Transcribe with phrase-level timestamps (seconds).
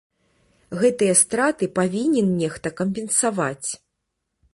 [0.83, 3.69] Гэтыя страты павінен нехта кампенсаваць.